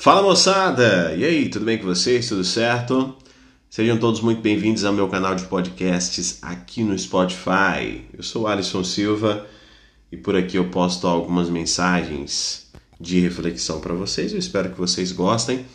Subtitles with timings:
[0.00, 1.12] Fala moçada!
[1.16, 2.28] E aí, tudo bem com vocês?
[2.28, 3.16] Tudo certo?
[3.68, 8.04] Sejam todos muito bem-vindos ao meu canal de podcasts aqui no Spotify.
[8.16, 9.44] Eu sou Alisson Silva
[10.12, 12.68] e por aqui eu posto algumas mensagens
[13.00, 14.32] de reflexão para vocês.
[14.32, 15.66] Eu espero que vocês gostem.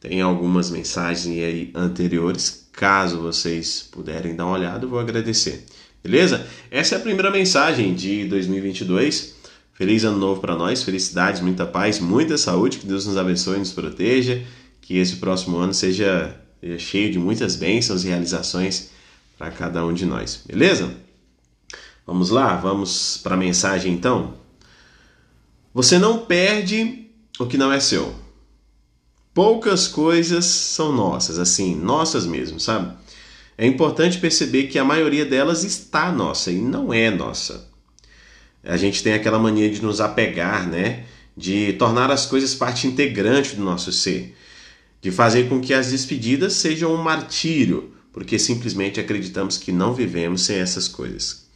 [0.00, 2.70] Tem algumas mensagens aí anteriores.
[2.72, 5.66] Caso vocês puderem dar uma olhada, eu vou agradecer.
[6.02, 6.46] Beleza?
[6.70, 9.36] Essa é a primeira mensagem de 2022.
[9.78, 13.58] Feliz ano novo para nós, felicidades, muita paz, muita saúde, que Deus nos abençoe e
[13.60, 14.42] nos proteja,
[14.80, 18.90] que esse próximo ano seja, seja cheio de muitas bênçãos e realizações
[19.38, 20.92] para cada um de nós, beleza?
[22.04, 24.34] Vamos lá, vamos para a mensagem então.
[25.72, 28.12] Você não perde o que não é seu.
[29.32, 32.96] Poucas coisas são nossas, assim, nossas mesmo, sabe?
[33.56, 37.67] É importante perceber que a maioria delas está nossa e não é nossa
[38.62, 41.04] a gente tem aquela mania de nos apegar, né?
[41.36, 44.36] De tornar as coisas parte integrante do nosso ser,
[45.00, 50.44] de fazer com que as despedidas sejam um martírio, porque simplesmente acreditamos que não vivemos
[50.44, 51.46] sem essas coisas.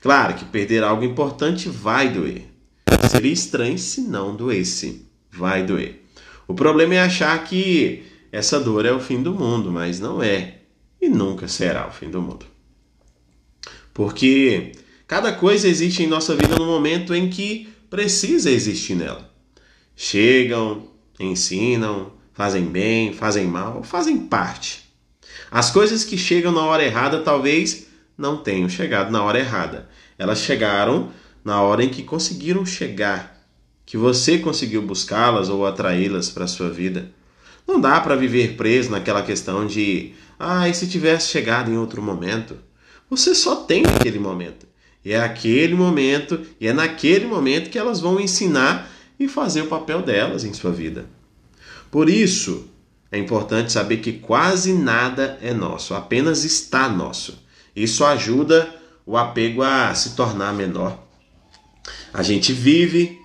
[0.00, 2.48] Claro que perder algo importante vai doer.
[3.08, 5.06] Seria estranho se não doesse.
[5.30, 6.02] Vai doer.
[6.48, 10.58] O problema é achar que essa dor é o fim do mundo, mas não é.
[11.00, 12.46] E nunca será o fim do mundo.
[13.94, 14.72] Porque
[15.12, 19.30] Cada coisa existe em nossa vida no momento em que precisa existir nela.
[19.94, 20.88] Chegam,
[21.20, 24.90] ensinam, fazem bem, fazem mal, fazem parte.
[25.50, 29.86] As coisas que chegam na hora errada talvez não tenham chegado na hora errada.
[30.18, 31.10] Elas chegaram
[31.44, 33.46] na hora em que conseguiram chegar,
[33.84, 37.12] que você conseguiu buscá-las ou atraí-las para a sua vida.
[37.68, 42.00] Não dá para viver preso naquela questão de, ah, e se tivesse chegado em outro
[42.00, 42.56] momento?
[43.10, 44.71] Você só tem aquele momento.
[45.04, 50.02] É aquele momento, e é naquele momento que elas vão ensinar e fazer o papel
[50.02, 51.06] delas em sua vida.
[51.90, 52.68] Por isso,
[53.10, 57.42] é importante saber que quase nada é nosso, apenas está nosso.
[57.74, 58.74] Isso ajuda
[59.04, 60.98] o apego a se tornar menor.
[62.12, 63.18] A gente vive,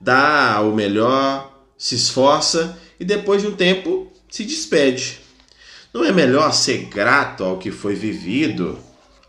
[0.00, 5.20] dá o melhor, se esforça e depois de um tempo se despede.
[5.92, 8.78] Não é melhor ser grato ao que foi vivido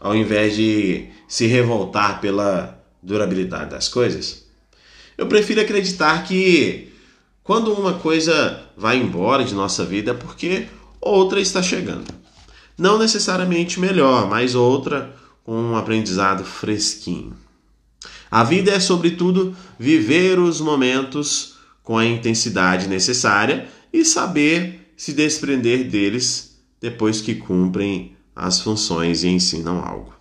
[0.03, 4.43] ao invés de se revoltar pela durabilidade das coisas?
[5.17, 6.91] Eu prefiro acreditar que
[7.41, 10.67] quando uma coisa vai embora de nossa vida é porque
[10.99, 12.13] outra está chegando.
[12.77, 17.35] Não necessariamente melhor, mas outra com um aprendizado fresquinho.
[18.29, 25.89] A vida é, sobretudo, viver os momentos com a intensidade necessária e saber se desprender
[25.89, 30.13] deles depois que cumprem as funções e ensinam algo.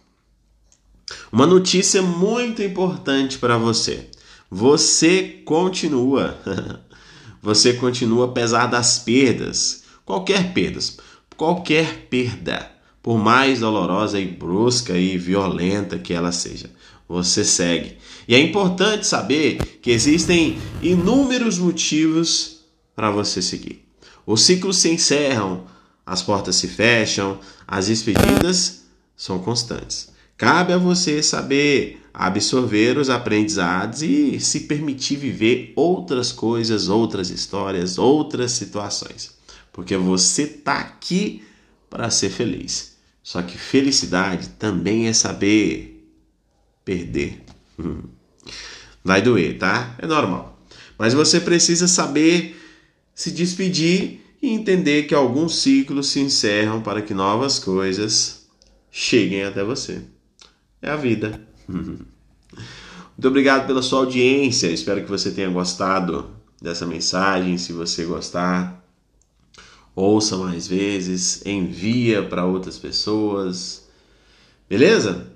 [1.31, 4.09] Uma notícia muito importante para você.
[4.50, 6.39] Você continua.
[7.43, 9.83] você continua apesar das perdas.
[10.05, 10.99] Qualquer perdas,
[11.37, 12.71] qualquer perda,
[13.03, 16.71] por mais dolorosa e brusca e violenta que ela seja,
[17.09, 17.97] você segue.
[18.27, 22.61] E é importante saber que existem inúmeros motivos
[22.94, 23.84] para você seguir.
[24.27, 25.65] Os ciclos se encerram,
[26.04, 28.82] as portas se fecham, as despedidas
[29.16, 30.10] são constantes.
[30.36, 37.96] Cabe a você saber absorver os aprendizados e se permitir viver outras coisas, outras histórias,
[37.96, 39.34] outras situações.
[39.72, 41.42] Porque você está aqui
[41.88, 42.96] para ser feliz.
[43.22, 46.06] Só que felicidade também é saber
[46.84, 47.40] perder.
[49.04, 49.94] Vai doer, tá?
[49.98, 50.60] É normal.
[50.98, 52.60] Mas você precisa saber
[53.14, 58.48] se despedir e entender que alguns ciclos se encerram para que novas coisas
[58.91, 60.03] cheguem até você
[60.82, 61.41] é a vida.
[61.69, 64.66] Muito obrigado pela sua audiência.
[64.66, 67.56] Espero que você tenha gostado dessa mensagem.
[67.56, 68.84] Se você gostar,
[69.94, 73.86] ouça mais vezes, envia para outras pessoas.
[74.69, 75.31] Beleza?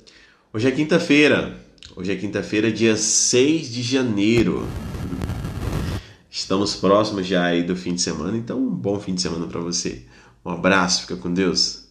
[0.53, 1.65] Hoje é quinta-feira.
[1.95, 4.67] Hoje é quinta-feira, dia 6 de janeiro.
[6.37, 9.59] Estamos próximos já aí do fim de semana, então um bom fim de semana para
[9.59, 10.05] você.
[10.45, 11.86] Um abraço, fica com Deus.